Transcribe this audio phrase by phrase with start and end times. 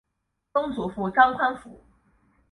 [0.51, 1.79] 曾祖父张宽甫。